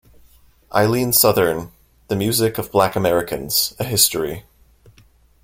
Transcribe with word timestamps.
Eileen 0.73 1.13
Southern, 1.13 1.71
"The 2.07 2.15
Music 2.15 2.57
of 2.57 2.71
Black 2.71 2.95
Americans: 2.95 3.75
A 3.77 3.83
History". 3.83 4.45